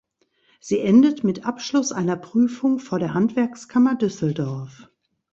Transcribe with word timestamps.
Sie 0.59 0.79
endet 0.79 1.23
mit 1.23 1.45
Abschluss 1.45 1.91
einer 1.91 2.15
Prüfung 2.15 2.79
vor 2.79 2.97
der 2.97 3.13
Handwerkskammer 3.13 3.93
Düsseldorf. 3.93 4.89